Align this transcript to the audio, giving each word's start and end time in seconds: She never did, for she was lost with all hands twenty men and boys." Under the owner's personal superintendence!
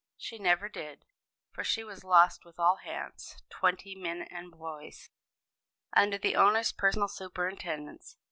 She 0.17 0.39
never 0.39 0.67
did, 0.67 1.05
for 1.51 1.63
she 1.63 1.83
was 1.83 2.03
lost 2.03 2.43
with 2.43 2.57
all 2.57 2.77
hands 2.77 3.39
twenty 3.51 3.93
men 3.93 4.23
and 4.31 4.49
boys." 4.51 5.11
Under 5.95 6.17
the 6.17 6.35
owner's 6.35 6.71
personal 6.71 7.07
superintendence! 7.07 8.17